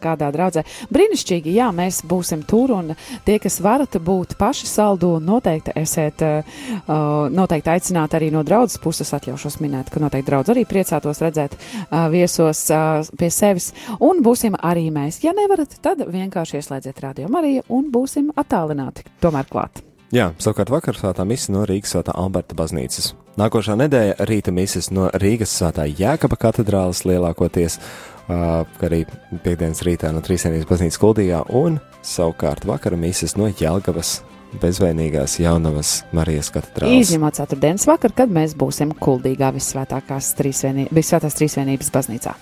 kādā 0.02 0.30
draudzē. 0.34 0.64
Brīnišķīgi, 0.94 1.54
jā, 1.54 1.68
mēs 1.74 2.00
būsim 2.08 2.42
tur 2.48 2.74
un 2.74 2.94
tie, 3.26 3.38
kas 3.42 3.60
varat 3.64 3.94
būt 4.02 4.34
paši 4.40 4.68
saldu, 4.70 5.14
noteikti 5.22 5.76
esiet, 5.78 6.24
uh, 6.24 6.90
noteikti 7.30 7.74
aicināt 7.76 8.18
arī 8.18 8.32
no 8.34 8.42
draudzes 8.46 8.82
puses, 8.82 9.14
atļaušos 9.14 9.60
minēt, 9.62 9.92
ka 9.94 10.02
noteikti 10.02 10.30
draudz 10.32 10.54
arī 10.54 10.66
priecātos 10.68 11.22
redzēt 11.24 11.56
uh, 11.56 12.08
viesos 12.12 12.66
uh, 12.74 13.00
pie 13.18 13.30
sevis 13.30 13.70
un 14.00 14.22
būsim 14.24 14.58
arī 14.58 14.88
mēs. 14.94 15.22
Ja 15.24 15.36
nevarat, 15.36 15.78
tad 15.84 16.06
vienkārši 16.10 16.60
ieslēdziet 16.60 17.02
radio 17.04 17.30
Mariju 17.32 17.66
un 17.74 17.90
būsim 17.94 18.32
attālināti 18.34 19.06
tomēr 19.22 19.50
klāt. 19.50 19.84
Jā, 20.14 20.28
savukārt 20.38 20.70
vakar 20.70 20.94
svētā 20.94 21.24
misija 21.26 21.56
no 21.56 21.64
Rīgas 21.66 21.90
svētā 21.90 22.12
Alberta 22.14 22.54
baznīcas. 22.54 23.16
Nākošā 23.40 23.74
nedēļa 23.80 24.26
rīta 24.28 24.52
misijas 24.54 24.92
no 24.94 25.08
Rīgas 25.18 25.50
svētā 25.58 25.88
Jēkaba 25.90 26.38
katedrāles 26.38 27.00
lielākoties, 27.02 27.80
uh, 27.80 28.62
arī 28.86 29.00
piekdienas 29.42 29.82
rītā 29.82 30.12
no 30.14 30.22
Trīsvienības 30.22 30.70
baznīcas 30.70 31.00
Kuldījā, 31.02 31.42
un 31.58 31.80
savukārt 32.06 32.62
vakara 32.70 33.00
misijas 33.00 33.34
no 33.40 33.50
Jelgavas 33.50 34.20
bezvainīgās 34.62 35.40
jaunavas 35.42 36.04
Marijas 36.14 36.54
katedrāles. 36.54 37.08
Izņemot 37.08 37.40
ceturtdienas 37.40 37.90
vakar, 37.90 38.14
kad 38.14 38.30
mēs 38.30 38.54
būsim 38.54 38.94
Kuldīgā 38.94 39.50
visvētākās 39.58 40.30
trīsvienības, 40.38 40.94
visvētās 40.94 41.42
trīsvienības 41.42 41.90
baznīcā. 41.98 42.38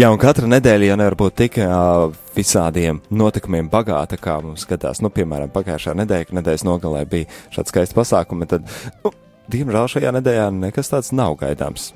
Jā, 0.00 0.08
un 0.08 0.16
katra 0.16 0.48
nedēļa 0.48 0.86
jau 0.86 0.94
nevar 0.96 1.14
būt 1.20 1.34
tik 1.36 1.56
uh, 1.60 2.06
visādiem 2.32 3.02
notikumiem 3.12 3.66
bagāta, 3.68 4.16
kā 4.16 4.38
mums 4.40 4.62
skatās. 4.64 5.02
Nu, 5.04 5.10
piemēram, 5.12 5.50
pagājušā 5.52 5.92
nedēļa, 5.98 6.36
nedēļas 6.38 6.64
nogalē 6.64 7.02
bija 7.10 7.28
šāds 7.52 7.68
skaists 7.68 7.96
pasākums, 7.98 8.48
tad, 8.48 8.64
nu, 9.04 9.12
diemžēl 9.52 9.90
šajā 9.92 10.14
nedēļā 10.16 10.46
nekas 10.56 10.88
tāds 10.94 11.12
nav 11.12 11.36
gaidāms. 11.42 11.90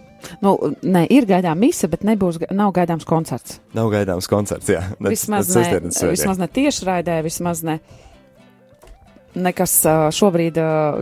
Nu, 0.44 0.52
ne, 0.84 1.06
ir 1.08 1.24
gaidāms 1.30 1.62
mise, 1.62 1.88
bet 1.88 2.04
nebūs, 2.04 2.42
nav 2.52 2.74
gaidāms 2.76 3.08
koncerts. 3.08 3.56
Nav 3.72 3.88
gaidāms 3.96 4.28
koncerts, 4.28 4.68
jā. 4.68 4.84
Vismaz 5.00 5.54
ne, 5.56 5.64
vismaz 6.12 6.44
ne 6.44 6.50
tiešraidē, 6.60 7.22
vismaz 7.24 7.64
ne 7.64 7.78
nekas 9.34 9.76
šobrīd 10.14 10.58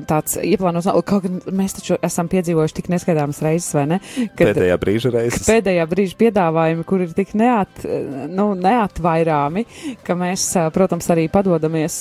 tāds 0.08 0.38
ieplānots 0.40 0.88
nav. 0.88 1.00
Kaut 1.08 1.26
gan 1.26 1.40
mēs 1.54 1.76
taču 1.78 1.98
esam 2.04 2.30
piedzīvojuši 2.32 2.78
tik 2.78 2.90
neskaidāmas 2.92 3.42
reizes, 3.44 3.70
vai 3.76 3.86
ne? 3.94 4.00
Kad, 4.36 4.52
pēdējā 4.52 4.78
brīža 4.82 5.12
reizes. 5.14 5.46
Pēdējā 5.50 5.86
brīža 5.90 6.18
piedāvājumi, 6.22 6.86
kur 6.88 7.04
ir 7.04 7.14
tik 7.16 7.34
neat, 7.38 7.84
nu, 8.32 8.52
neatvairāmi, 8.58 9.64
ka 10.06 10.16
mēs, 10.18 10.46
protams, 10.74 11.08
arī 11.12 11.28
padodamies 11.32 11.98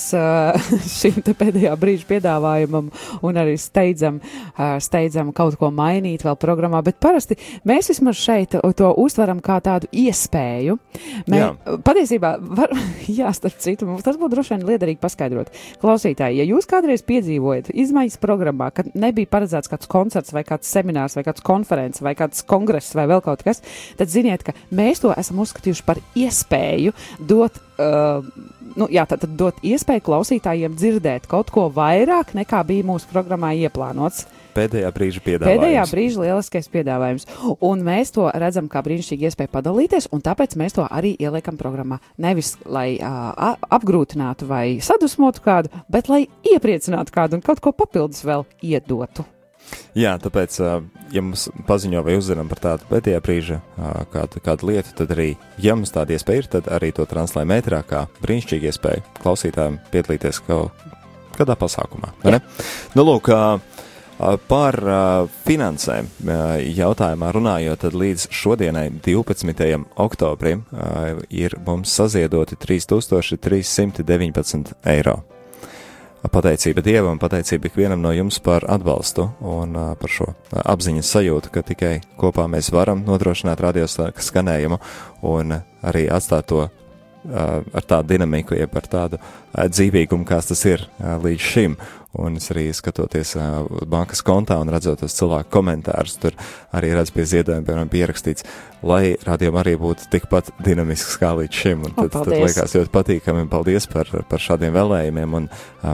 šim 1.00 1.22
pēdējā 1.28 1.76
brīža 1.80 2.08
piedāvājumam 2.10 2.92
un 3.22 3.42
arī 3.42 3.58
steidzam, 3.62 4.22
steidzam 4.82 5.34
kaut 5.36 5.58
ko 5.60 5.72
mainīt 5.76 6.26
vēl 6.26 6.38
programmā, 6.42 6.84
bet 6.86 7.00
parasti 7.04 7.38
mēs 7.68 7.92
vismaz 7.92 8.20
šeit 8.22 8.58
to 8.78 8.94
uztveram 9.02 9.42
kā 9.44 9.60
tādu 9.64 9.90
iespēju. 9.92 10.78
Mē, 11.32 11.40
jā. 11.42 11.50
Patiesībā, 11.86 12.36
var, 12.58 12.74
jā, 13.20 13.32
starp 13.36 13.60
citu, 13.62 13.88
mums 13.90 14.06
tas 14.06 14.20
būtu 14.20 14.36
droši 14.36 14.56
vien 14.56 14.66
liederīgi 14.70 15.02
paskaidrot. 15.02 15.52
Klausīt, 15.82 16.21
klausītāji, 16.22 16.40
ja 16.40 16.46
jūs 16.46 16.68
kādreiz 16.70 17.02
piedzīvojat 17.06 17.72
izmaiņas 17.74 18.20
programmā, 18.22 18.72
kad 18.72 18.94
nebija 18.94 19.28
paredzēts 19.30 19.70
kāds 19.70 19.88
koncerts 19.90 20.34
vai 20.34 20.44
kāds 20.44 20.70
seminārs 20.70 21.16
vai 21.16 21.24
kāds 21.24 21.42
konferences 21.42 22.02
vai 22.02 22.16
kāds 22.16 22.44
kongress 22.46 22.96
vai 22.96 23.08
vēl 23.08 23.22
kaut 23.22 23.44
kas, 23.44 23.62
tad 23.98 24.10
ziniet, 24.10 24.44
ka 24.44 24.54
mēs 24.72 25.02
to 25.02 25.14
esam 25.14 25.42
uzskatījuši 25.42 25.86
par 25.86 25.98
iespēju 26.16 26.94
dot. 27.20 27.58
Uh, 27.82 28.22
nu, 28.78 28.88
jā, 28.92 29.06
tad, 29.10 29.24
tad 29.24 29.34
dot 29.36 29.58
iespēju 29.64 30.04
klausītājiem 30.06 30.76
dzirdēt 30.78 31.26
kaut 31.28 31.50
ko 31.50 31.70
vairāk 31.74 32.36
nekā 32.38 32.62
bija 32.68 32.86
mūsu 32.86 33.10
programmā 33.10 33.56
ieplānots. 33.58 34.28
Pēdējā 34.56 34.92
brīža 34.96 35.24
piedāvājums. 35.26 35.62
Pēdējā 35.62 35.84
brīža 35.92 36.24
lieliskais 36.26 36.72
piedāvājums. 36.74 37.28
Un 37.64 37.84
mēs 37.88 38.14
to 38.16 38.28
redzam 38.34 38.70
kā 38.72 38.84
brīnišķīgu 38.86 39.30
iespēju 39.30 39.54
padalīties, 39.54 40.10
un 40.12 40.24
tāpēc 40.26 40.58
mēs 40.60 40.78
to 40.78 40.88
arī 40.88 41.14
ieliekam 41.20 41.60
programmā. 41.60 42.02
Nevis 42.22 42.56
lai 42.66 42.96
uh, 43.00 43.58
apgrūtinātu 43.72 44.50
vai 44.50 44.66
sadusmotu 44.84 45.44
kādu, 45.46 45.72
bet 45.92 46.12
lai 46.12 46.26
iepriecinātu 46.48 47.16
kādu 47.16 47.40
un 47.40 47.46
kaut 47.46 47.64
ko 47.64 47.76
papildus 47.76 48.26
vēl 48.28 48.48
iedotu. 48.62 49.28
Jā, 49.96 50.14
tāpēc, 50.22 50.56
ja 51.12 51.22
mums 51.24 51.46
paziņo 51.68 52.02
vai 52.06 52.16
uzzinām 52.20 52.48
par 52.52 52.62
tādu 52.64 52.88
pēdējā 52.90 53.20
brīža 53.24 53.60
kādu, 54.14 54.42
kādu 54.44 54.70
lietu, 54.72 54.94
tad 54.98 55.12
arī, 55.16 55.34
ja 55.62 55.76
mums 55.78 55.92
tāda 55.96 56.16
iespēja 56.16 56.44
ir, 56.44 56.50
tad 56.56 56.70
arī 56.72 56.94
to 56.96 57.06
translējam 57.08 57.54
ētrā 57.58 57.82
kā 57.88 58.06
brīnišķīgu 58.24 58.72
iespēju 58.72 59.04
klausītājiem 59.20 59.78
piedalīties 59.92 60.42
kaut 60.48 60.88
kādā 61.36 61.58
pasākumā. 61.60 62.14
Nu, 62.96 63.06
lūk, 63.08 63.32
Par 64.22 64.76
finansēm 65.48 66.06
jautājumā 66.78 67.32
runājot, 67.34 67.80
tad 67.82 67.96
līdz 67.98 68.28
šodienai, 68.38 68.92
12. 69.02 69.80
oktobrim, 70.04 70.62
ir 71.34 71.56
mums 71.66 71.90
saziedoti 71.98 72.54
3319 72.62 74.76
eiro. 74.94 75.16
Pateicība 76.22 76.86
Dievam, 76.86 77.18
pateicība 77.18 77.66
ikvienam 77.72 77.98
no 78.04 78.12
jums 78.14 78.38
par 78.46 78.62
atbalstu 78.70 79.26
un 79.42 79.74
uh, 79.74 79.98
par 79.98 80.12
šo 80.14 80.28
apziņas 80.54 81.10
sajūtu, 81.16 81.50
ka 81.50 81.66
tikai 81.66 82.06
kopā 82.22 82.46
mēs 82.46 82.70
varam 82.70 83.02
nodrošināt 83.08 83.58
radioskanējumu 83.66 84.78
un 85.26 85.58
arī 85.82 86.06
atstāt 86.14 86.46
to 86.54 86.70
ar 87.30 87.86
tādu 87.86 88.16
dinamiku, 88.16 88.56
jeb 88.58 88.76
ar 88.78 88.88
tādu 88.90 89.20
dzīvīgumu, 89.54 90.26
kāds 90.28 90.52
tas 90.52 90.64
ir 90.66 90.86
līdz 91.00 91.50
šim. 91.54 91.78
Un 92.20 92.36
es 92.36 92.50
arī 92.52 92.66
skatoties 92.76 93.38
bankas 93.88 94.20
kontā 94.28 94.58
un 94.60 94.72
redzot 94.74 95.00
tos 95.00 95.16
cilvēku 95.16 95.48
komentārus, 95.54 96.18
tur 96.20 96.36
arī 96.76 96.90
redz 96.92 97.14
pie 97.16 97.24
ziedojuma, 97.24 97.64
piemēram, 97.68 97.92
pierakstīts, 97.92 98.44
lai 98.84 99.14
rādījumi 99.24 99.62
arī 99.62 99.78
būtu 99.80 100.10
tikpat 100.12 100.52
dinamisks 100.66 101.16
kā 101.22 101.32
līdz 101.40 101.62
šim. 101.62 101.86
Un 101.88 101.96
tad, 101.96 102.10
o, 102.12 102.26
tad 102.26 102.34
liekas 102.36 102.76
ļoti 102.76 102.92
patīkami 102.98 103.46
un 103.46 103.54
paldies 103.54 103.88
par, 103.92 104.12
par 104.28 104.44
šādiem 104.44 104.76
vēlējumiem 104.76 105.40
un 105.40 105.48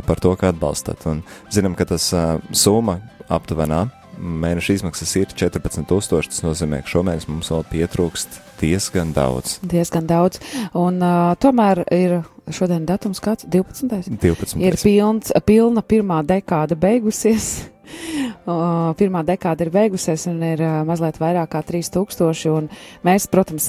par 0.10 0.24
to, 0.24 0.34
ka 0.40 0.50
atbalstat. 0.56 1.06
Un 1.12 1.22
zinām, 1.54 1.78
ka 1.78 1.86
tas 1.94 2.10
summa 2.50 2.98
aptuvenā 3.30 3.86
mēneša 4.18 4.80
izmaksas 4.80 5.14
ir 5.20 5.32
14,000. 5.38 6.32
Tas 6.32 6.44
nozīmē, 6.46 6.82
ka 6.84 6.94
šomēnes 6.96 7.28
mums 7.30 7.52
vēl 7.54 7.66
pietrūkst 7.72 8.42
diezgan 8.62 9.14
daudz. 9.16 9.58
Diezgan 9.62 10.10
daudz. 10.10 10.42
Un 10.78 11.00
uh, 11.04 11.34
tomēr 11.42 11.84
ir 11.94 12.20
šodien 12.54 12.88
datums 12.90 13.22
kāds 13.24 13.48
12. 13.48 14.18
12. 14.22 14.60
Ir 14.64 14.78
pilns, 14.82 15.34
pilna 15.46 15.84
pirmā 15.86 16.24
dekāda 16.28 16.78
beigusies. 16.80 17.68
Pirmā 18.98 19.24
dekāda 19.28 19.66
ir 19.66 19.72
beigusies 19.74 20.28
un 20.32 20.42
ir 20.46 20.62
mazliet 20.88 21.20
vairāk 21.22 21.52
kā 21.56 21.64
3000, 21.68 22.48
un 22.54 22.70
mēs, 23.08 23.28
protams, 23.32 23.68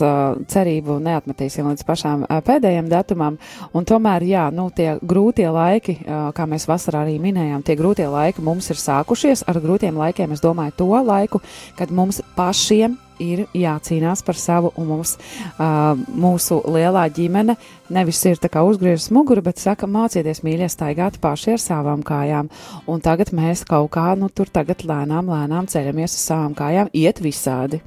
cerību 0.53 0.99
neatmetīsim 1.05 1.69
līdz 1.71 1.87
pašām 1.89 2.27
pēdējiem 2.47 2.91
datumam, 2.93 3.39
un 3.73 3.89
tomēr, 3.89 4.27
jā, 4.29 4.47
nu, 4.55 4.69
tie 4.75 4.95
grūtie 5.03 5.49
laiki, 5.55 5.99
kā 6.07 6.49
mēs 6.51 6.69
vasarā 6.71 7.05
arī 7.07 7.19
minējām, 7.23 7.65
tie 7.67 7.79
grūtie 7.79 8.09
laiki 8.11 8.45
mums 8.45 8.71
ir 8.73 8.81
sākušies, 8.81 9.47
ar 9.49 9.61
grūtiem 9.63 9.99
laikiem 9.99 10.37
es 10.37 10.45
domāju 10.45 10.79
to 10.79 10.95
laiku, 11.09 11.43
kad 11.79 11.93
mums 11.95 12.23
pašiem 12.37 12.99
ir 13.23 13.47
jācīnās 13.57 14.23
par 14.27 14.39
savu, 14.39 14.73
un 14.79 14.89
mums, 14.93 15.17
uh, 15.59 15.99
mūsu 16.09 16.61
lielā 16.71 17.07
ģimene 17.15 17.59
nevis 17.93 18.21
ir 18.29 18.39
tā 18.41 18.51
kā 18.53 18.63
uzgriezis 18.67 19.11
muguru, 19.15 19.43
bet 19.45 19.61
saka, 19.63 19.89
mācieties, 19.91 20.43
mīļie, 20.47 20.69
staigāt 20.73 21.19
paši 21.23 21.55
ar 21.57 21.63
savām 21.63 22.05
kājām. 22.07 22.51
Un 22.91 23.03
tagad 23.05 23.33
mēs 23.37 23.65
kaut 23.69 23.91
kā, 23.97 24.13
nu, 24.19 24.29
tur 24.29 24.51
tagad 24.53 24.85
lēnām, 24.89 25.31
lēnām 25.33 25.69
ceļamies 25.71 26.15
uz 26.15 26.27
savām 26.31 26.55
kājām, 26.59 26.93
iet 26.97 27.23
visādi. 27.25 27.81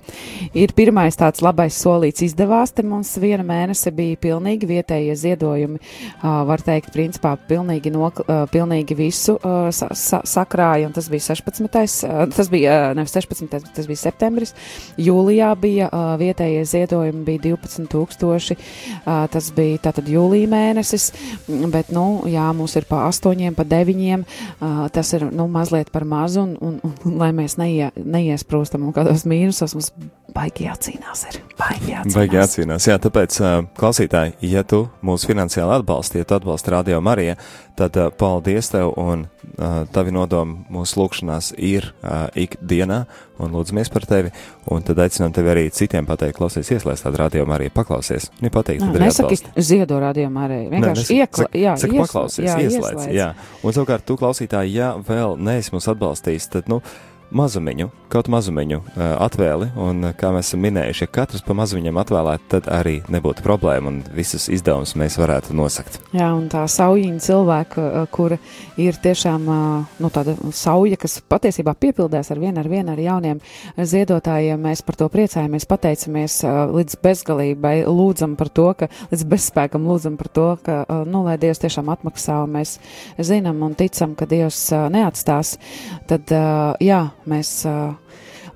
Ir 0.58 0.74
pirmais 0.78 1.18
tāds 1.20 1.44
labais 1.46 1.78
solīts 1.78 2.26
izdevās, 2.26 2.74
te 2.76 2.86
mums 2.86 3.14
viena 3.22 3.46
mēnese 3.48 3.94
bija 3.96 4.20
pilnīgi 4.22 4.70
vietējie 4.70 5.18
ziedojumi, 5.24 5.82
uh, 5.82 6.42
var 6.50 6.64
teikt, 6.66 6.92
principā 6.96 7.36
pilnīgi, 7.50 7.94
nok, 7.94 8.24
uh, 8.26 8.44
pilnīgi 8.52 8.98
visu 8.98 9.38
uh, 9.38 9.70
sa 9.76 9.92
sa 9.98 10.22
sakrāja, 10.28 10.88
un 10.90 10.96
tas 10.96 11.10
bija 11.12 11.28
16. 11.32 12.08
Uh, 12.08 12.26
tas 12.34 12.50
bija, 12.52 12.78
uh, 12.92 12.96
nevis 12.98 13.14
16. 13.16 13.50
bet 13.52 13.72
tas 13.76 13.90
bija 13.90 14.02
septembris. 14.02 14.56
Jūlijā 15.02 15.52
bija 15.62 15.90
uh, 15.90 16.14
vietējie 16.22 16.64
ziedojumi, 16.74 17.24
bija 17.28 17.46
12 17.52 17.90
tūkstoši, 17.92 18.58
uh, 18.58 19.26
tas 19.32 19.52
bija 19.56 19.82
tā 19.86 19.91
tātad 19.92 20.10
jūlija 20.12 20.50
mēnesis, 20.52 21.12
bet, 21.72 21.92
nu, 21.94 22.24
jā, 22.32 22.48
mums 22.56 22.76
ir 22.80 22.88
pa 22.90 23.04
astoņiem, 23.10 23.56
pa 23.58 23.68
deviņiem, 23.68 24.24
uh, 24.24 24.82
tas 24.96 25.12
ir, 25.18 25.28
nu, 25.36 25.48
mazliet 25.52 25.92
par 25.94 26.08
mazu, 26.08 26.48
un, 26.48 26.56
un, 26.64 26.80
un, 26.88 26.96
un 27.12 27.20
lai 27.20 27.32
mēs 27.36 27.58
neie, 27.62 27.92
neiesprūstam 28.00 28.88
un 28.88 28.96
kādos 28.96 29.28
mīnusos, 29.30 29.76
mums 29.76 29.92
baigi 30.36 30.66
jācīnās 30.68 31.26
ir, 31.30 31.40
baigi 31.60 31.92
jācīnās. 31.92 32.16
Baigi 32.16 32.38
jācīnās, 32.40 32.88
jā, 32.88 32.98
tāpēc, 33.02 33.38
uh, 33.44 33.58
klausītāji, 33.78 34.38
ja 34.52 34.64
tu 34.68 34.86
mūs 35.06 35.26
finansiāli 35.30 35.76
atbalsti, 35.80 36.22
ja 36.22 36.28
tu 36.28 36.38
atbalsti 36.38 36.74
Radio 36.74 37.02
Marija, 37.04 37.36
tad 37.80 37.98
uh, 38.00 38.10
paldies 38.16 38.72
tev, 38.72 38.94
un 39.00 39.26
uh, 39.28 39.82
tavi 39.92 40.14
nodomi 40.16 40.66
mūsu 40.72 41.02
lūkšanās 41.02 41.52
ir 41.58 41.92
uh, 41.92 42.30
ikdienā, 42.38 43.04
un 43.42 43.56
lūdzamies 43.56 43.92
par 43.92 44.06
tevi, 44.10 44.32
un 44.72 44.86
tad 44.86 45.02
aicinām 45.02 45.34
tevi 45.36 45.54
arī 45.54 45.68
citiem 45.74 46.08
pateikt, 46.08 46.38
klausies, 46.40 46.72
ieslēdz 46.76 47.06
tādu 47.08 47.22
radiomu 47.24 47.56
arī 47.58 47.72
paklausies. 47.74 48.30
Ja 48.42 48.54
pateikt, 48.54 48.86
tad 48.86 48.98
arī 49.00 49.08
nesaki 49.10 49.40
ziedo 49.58 50.00
radiomu 50.02 50.44
arī, 50.46 50.64
vienkārši 50.74 51.22
iekla, 51.22 51.48
jā, 51.58 51.78
saka, 51.82 51.96
iesla, 51.96 52.08
paklausies, 52.08 52.48
jā, 52.48 52.58
ieslēdz, 52.68 53.06
ieslēdz. 53.06 53.16
jā. 53.18 53.32
Un 53.66 53.78
savukārt 53.78 54.06
tu 54.08 54.20
klausītāji, 54.22 54.76
ja 54.78 54.94
vēl 55.08 55.40
neesi 55.42 55.74
mūs 55.74 55.90
atbalstījis, 55.92 56.52
tad, 56.54 56.70
nu, 56.72 56.84
mazumiņu, 57.32 57.90
kaut 58.12 58.28
mazumiņu 58.32 58.78
uh, 58.82 59.02
atvēli, 59.24 59.72
un 59.80 60.12
kā 60.20 60.32
mēs 60.36 60.52
esam 60.52 60.64
minējuši, 60.66 61.06
ja 61.06 61.12
katrs 61.16 61.44
pa 61.46 61.56
mazumiņam 61.58 62.00
atvēlētu, 62.02 62.48
tad 62.52 62.68
arī 62.72 62.98
nebūtu 63.12 63.44
problēma, 63.46 63.92
un 63.92 64.02
visas 64.16 64.50
izdevumus 64.52 64.94
mēs 65.00 65.18
varētu 65.22 65.56
nosakt. 65.56 66.00
Jā, 66.16 66.32
un 66.36 66.50
tā 66.52 66.64
saujiņa 66.70 67.24
cilvēka, 67.24 67.86
kura 68.12 68.38
ir 68.82 69.00
tiešām, 69.04 69.48
uh, 69.48 69.96
nu, 70.04 70.12
tāda 70.14 70.36
sauja, 70.56 71.00
kas 71.00 71.20
patiesībā 71.32 71.74
piepildās 71.80 72.32
ar 72.34 72.42
vienu 72.42 72.62
ar 72.62 72.70
vienu 72.72 72.94
ar 72.94 73.02
jauniem 73.02 73.42
ziedotājiem, 73.78 74.60
mēs 74.62 74.84
par 74.86 75.00
to 75.00 75.08
priecājamies, 75.14 75.68
pateicamies 75.70 76.42
uh, 76.46 76.64
līdz 76.76 77.00
bezgalībai, 77.04 77.76
lūdzam 77.88 78.36
par 78.40 78.52
to, 78.52 78.68
ka, 78.78 78.92
līdz 79.14 79.26
bezspēkam 79.32 79.88
lūdzam 79.88 80.20
par 80.20 80.32
to, 80.36 80.50
ka, 80.66 80.82
uh, 80.84 81.04
nu, 81.08 81.24
lai 81.28 81.38
Dievs 81.42 81.64
tiešām 81.64 81.92
atmaksā, 81.96 82.42
un 82.46 82.58
mēs 82.60 82.76
zinām 83.22 83.64
un 83.66 83.76
ticam, 83.80 84.18
ka 84.20 84.28
Dievs 84.30 84.60
uh, 84.76 84.90
neatstās, 84.94 85.56
tad, 86.12 86.28
uh, 86.36 86.76
jā, 86.84 87.06
mēs 87.30 87.54
uh, 87.70 87.94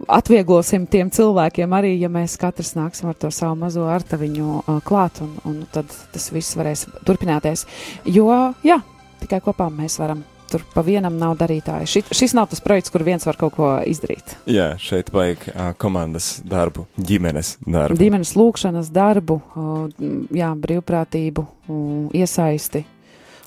atvieglosim 0.08 0.88
tiem 0.92 1.12
cilvēkiem 1.14 1.74
arī, 1.78 1.96
ja 2.02 2.12
mēs 2.12 2.38
katrs 2.42 2.76
nāksim 2.78 3.10
ar 3.12 3.20
to 3.20 3.32
savu 3.34 3.58
mazo 3.60 3.88
artaviņu 3.90 4.52
uh, 4.60 4.80
klāt, 4.86 5.22
un, 5.26 5.36
un 5.48 5.64
tad 5.74 5.92
tas 6.14 6.30
viss 6.34 6.58
varēs 6.58 6.88
turpināties. 7.08 7.66
Jo, 8.06 8.30
jā, 8.66 8.80
tikai 9.24 9.42
kopā 9.46 9.70
mēs 9.74 10.00
varam 10.02 10.24
tur 10.52 10.62
pa 10.74 10.84
vienam 10.86 11.18
nav 11.20 11.36
darītāji. 11.40 11.90
Šit, 11.90 12.12
šis 12.16 12.36
nav 12.38 12.50
tas 12.52 12.62
projekts, 12.64 12.92
kur 12.94 13.04
viens 13.04 13.26
var 13.26 13.38
kaut 13.40 13.56
ko 13.58 13.72
izdarīt. 13.90 14.36
Jā, 14.50 14.74
šeit 14.82 15.12
vajag 15.14 15.48
uh, 15.50 15.70
komandas 15.82 16.36
darbu, 16.46 16.86
ģimenes 16.96 17.56
darbu. 17.66 17.98
Ģimenes 18.00 18.36
lūkšanas 18.38 18.92
darbu, 18.94 19.40
uh, 19.42 20.10
jā, 20.36 20.52
brīvprātību, 20.66 21.46
uh, 21.46 21.80
iesaisti. 22.16 22.86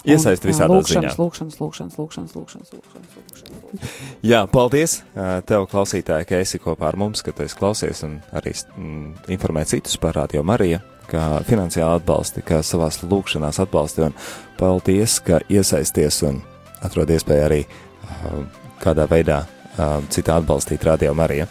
Iesaisti 0.08 0.50
visādās 0.50 0.90
ziņās. 0.90 1.18
Lūkšanas, 1.20 1.58
lūkšanas, 1.60 1.96
lūkšanas, 2.00 2.34
lūkšanas, 2.36 2.74
lūkšanas, 2.74 3.16
lūkšanas. 3.18 3.96
Jā, 4.24 4.44
paldies 4.52 5.00
tev, 5.48 5.66
klausītāji, 5.70 6.28
ka 6.28 6.42
esi 6.44 6.60
kopā 6.62 6.90
ar 6.90 7.00
mums, 7.00 7.24
ka 7.24 7.34
tu 7.36 7.44
esi 7.44 7.58
klausies 7.58 8.04
un 8.08 8.20
arī 8.36 8.54
mm, 8.56 9.28
informē 9.36 9.66
citus 9.68 9.98
par 10.00 10.16
Radio 10.18 10.44
Mariju 10.46 10.80
kā 11.08 11.24
finansiāli 11.48 11.98
atbalsti, 11.98 12.44
kā 12.46 12.60
savās 12.66 13.00
lūkšanās 13.02 13.60
atbalsti, 13.64 14.08
un 14.08 14.16
paldies, 14.58 15.18
ka 15.24 15.40
iesaisties 15.48 16.22
un 16.28 16.42
atrod 16.84 17.10
iespēju 17.14 17.44
arī 17.46 17.60
uh, 17.64 18.40
kādā 18.82 19.08
veidā 19.10 19.42
uh, 19.44 19.98
citā 20.12 20.38
atbalstīt 20.38 20.84
Radio 20.88 21.14
Mariju. 21.18 21.48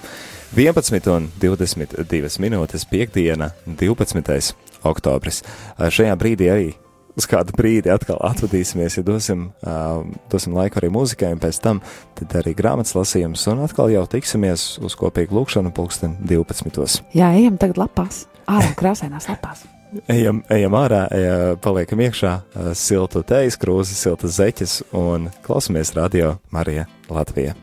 11 0.55 1.09
un 1.11 1.27
22 1.41 2.39
minūtes 2.39 2.85
piekdiena, 2.87 3.51
12. 3.67 4.53
oktobris. 4.87 5.43
Uh, 5.43 5.89
šajā 5.91 6.15
brīdī 6.19 6.51
arī 6.53 6.69
uz 7.17 7.27
kādu 7.29 7.55
brīdi 7.57 7.91
atkal 7.93 8.19
atvadīsimies, 8.29 8.99
ja 8.99 9.05
dosim, 9.05 9.47
uh, 9.65 10.03
dosim 10.31 10.55
laiku 10.57 10.81
arī 10.81 10.91
mūzikai, 10.93 11.33
un 11.35 11.41
pēc 11.43 11.61
tam 11.63 11.81
arī 12.37 12.53
grāmatas 12.57 12.95
lasījums, 12.97 13.45
un 13.51 13.63
atkal 13.65 13.91
jau 13.93 14.05
tiksimies 14.09 14.69
uz 14.83 14.97
kopīgu 14.99 15.39
lūkšanu 15.39 15.73
pulksten 15.75 16.17
12. 16.27 17.01
Jā, 17.17 17.31
ejam 17.37 17.57
tagad 17.61 17.81
lapās, 17.85 18.25
ārā 18.45 18.73
krāsainās 18.77 19.29
lapās. 19.31 19.65
Ejam, 20.11 20.41
ejam 20.51 20.75
ārā, 20.75 21.05
ejam, 21.15 21.61
paliekam 21.63 22.01
iekšā, 22.03 22.33
siltu 22.75 23.23
teijas 23.27 23.55
krūzi, 23.61 23.95
siltas 23.95 24.35
zeķes 24.35 24.81
un 24.99 25.31
klausamies 25.47 25.95
radio 25.95 26.35
Marija 26.51 26.85
Latvija. 27.07 27.55